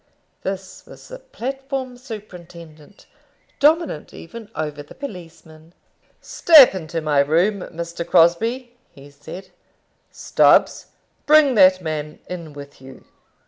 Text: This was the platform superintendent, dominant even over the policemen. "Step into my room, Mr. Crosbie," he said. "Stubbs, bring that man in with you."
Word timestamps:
This 0.41 0.83
was 0.87 1.09
the 1.09 1.19
platform 1.19 1.95
superintendent, 1.95 3.05
dominant 3.59 4.15
even 4.15 4.49
over 4.55 4.81
the 4.81 4.95
policemen. 4.95 5.73
"Step 6.19 6.73
into 6.73 7.01
my 7.01 7.19
room, 7.19 7.59
Mr. 7.61 8.03
Crosbie," 8.03 8.75
he 8.89 9.11
said. 9.11 9.51
"Stubbs, 10.09 10.87
bring 11.27 11.53
that 11.53 11.83
man 11.83 12.17
in 12.27 12.53
with 12.53 12.81
you." 12.81 13.05